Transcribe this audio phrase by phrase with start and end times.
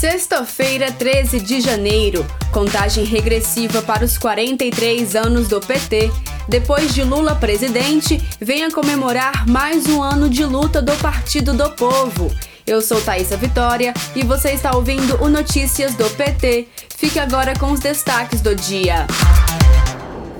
[0.00, 2.24] Sexta-feira, 13 de janeiro.
[2.50, 6.10] Contagem regressiva para os 43 anos do PT.
[6.48, 12.34] Depois de Lula presidente, venha comemorar mais um ano de luta do Partido do Povo.
[12.66, 16.66] Eu sou Thaisa Vitória e você está ouvindo o Notícias do PT.
[16.96, 19.06] Fique agora com os destaques do dia.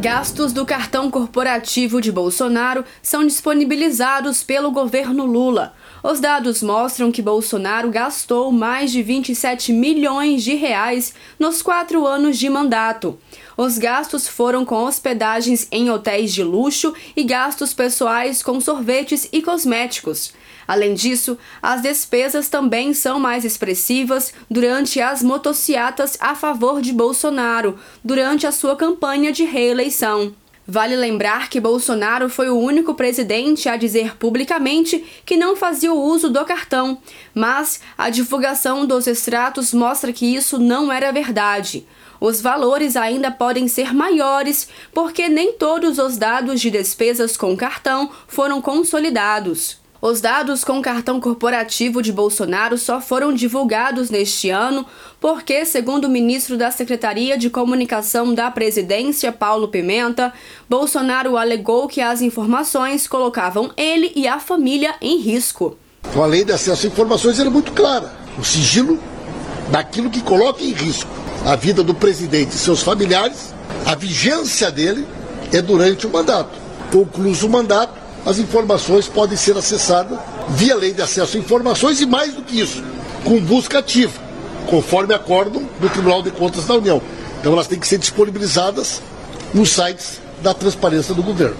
[0.00, 5.74] Gastos do cartão corporativo de Bolsonaro são disponibilizados pelo governo Lula.
[6.04, 12.38] Os dados mostram que Bolsonaro gastou mais de 27 milhões de reais nos quatro anos
[12.38, 13.18] de mandato.
[13.56, 19.42] Os gastos foram com hospedagens em hotéis de luxo e gastos pessoais com sorvetes e
[19.42, 20.32] cosméticos.
[20.68, 27.78] Além disso, as despesas também são mais expressivas durante as motociatas a favor de Bolsonaro,
[28.04, 30.34] durante a sua campanha de reeleição.
[30.70, 35.98] Vale lembrar que Bolsonaro foi o único presidente a dizer publicamente que não fazia o
[35.98, 36.98] uso do cartão,
[37.32, 41.86] mas a divulgação dos extratos mostra que isso não era verdade.
[42.20, 48.10] Os valores ainda podem ser maiores porque nem todos os dados de despesas com cartão
[48.26, 49.78] foram consolidados.
[50.00, 54.86] Os dados com cartão corporativo de Bolsonaro só foram divulgados neste ano
[55.20, 60.32] porque, segundo o ministro da Secretaria de Comunicação da Presidência, Paulo Pimenta,
[60.68, 65.76] Bolsonaro alegou que as informações colocavam ele e a família em risco.
[66.14, 68.12] A lei de acesso a informações era muito clara.
[68.38, 69.00] O sigilo
[69.72, 71.10] daquilo que coloca em risco
[71.44, 73.52] a vida do presidente e seus familiares,
[73.84, 75.06] a vigência dele
[75.52, 76.56] é durante o mandato.
[76.92, 80.18] Concluso o mandato, as informações podem ser acessadas
[80.50, 82.82] via lei de acesso a informações e mais do que isso,
[83.24, 84.20] com busca ativa,
[84.66, 87.00] conforme acórdão do Tribunal de Contas da União.
[87.40, 89.00] Então elas têm que ser disponibilizadas
[89.54, 91.58] nos sites da transparência do governo.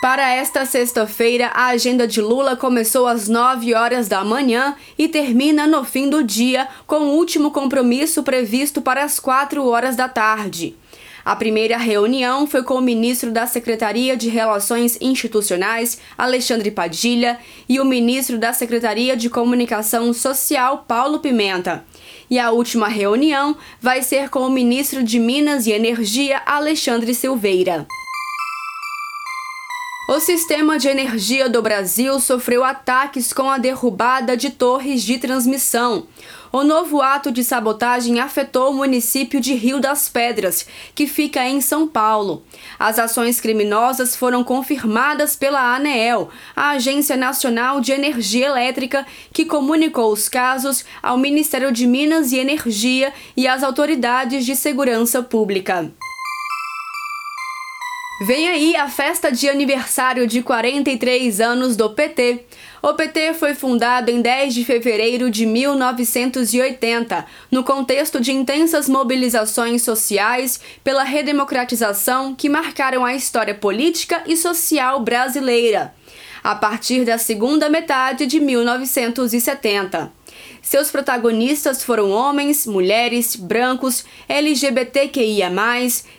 [0.00, 5.66] Para esta sexta-feira, a agenda de Lula começou às 9 horas da manhã e termina
[5.66, 10.76] no fim do dia, com o último compromisso previsto para as 4 horas da tarde.
[11.28, 17.78] A primeira reunião foi com o ministro da Secretaria de Relações Institucionais, Alexandre Padilha, e
[17.78, 21.84] o ministro da Secretaria de Comunicação Social, Paulo Pimenta.
[22.30, 27.86] E a última reunião vai ser com o ministro de Minas e Energia, Alexandre Silveira.
[30.10, 36.06] O sistema de energia do Brasil sofreu ataques com a derrubada de torres de transmissão.
[36.50, 41.60] O novo ato de sabotagem afetou o município de Rio das Pedras, que fica em
[41.60, 42.42] São Paulo.
[42.78, 50.10] As ações criminosas foram confirmadas pela ANEEL, a Agência Nacional de Energia Elétrica, que comunicou
[50.10, 55.92] os casos ao Ministério de Minas e Energia e às autoridades de segurança pública.
[58.20, 62.46] Vem aí a festa de aniversário de 43 anos do PT.
[62.82, 69.84] O PT foi fundado em 10 de fevereiro de 1980, no contexto de intensas mobilizações
[69.84, 75.94] sociais pela redemocratização que marcaram a história política e social brasileira,
[76.48, 80.10] a partir da segunda metade de 1970.
[80.62, 85.52] Seus protagonistas foram homens, mulheres, brancos, LGBTQIA,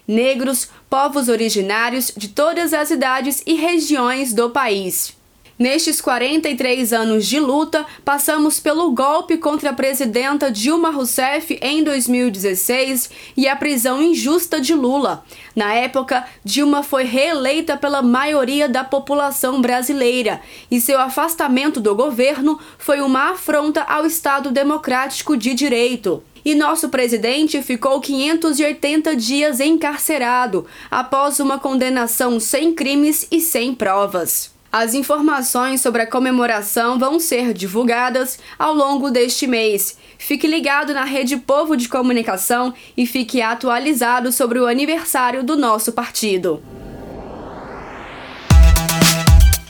[0.07, 5.18] negros, povos originários de todas as idades e regiões do país.
[5.59, 13.09] Nestes 43 anos de luta, passamos pelo golpe contra a presidenta Dilma Rousseff em 2016
[13.35, 15.21] e a prisão injusta de Lula.
[15.53, 20.39] Na época, Dilma foi reeleita pela maioria da população brasileira
[20.71, 26.23] e seu afastamento do governo foi uma afronta ao Estado democrático de direito.
[26.45, 34.57] E nosso presidente ficou 580 dias encarcerado após uma condenação sem crimes e sem provas.
[34.71, 39.97] As informações sobre a comemoração vão ser divulgadas ao longo deste mês.
[40.19, 45.91] Fique ligado na Rede Povo de Comunicação e fique atualizado sobre o aniversário do nosso
[45.91, 46.61] partido.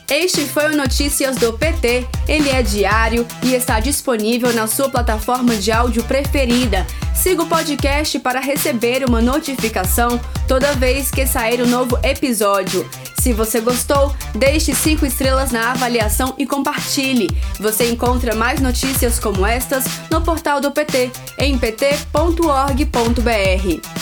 [0.09, 2.05] Este foi o Notícias do PT.
[2.27, 6.85] Ele é diário e está disponível na sua plataforma de áudio preferida.
[7.15, 12.89] Siga o podcast para receber uma notificação toda vez que sair um novo episódio.
[13.19, 17.29] Se você gostou, deixe 5 estrelas na avaliação e compartilhe.
[17.59, 22.89] Você encontra mais notícias como estas no portal do PT, em pt.org.br.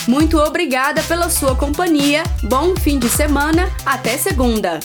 [0.07, 4.79] Muito obrigada pela sua companhia, bom fim de semana, até segunda!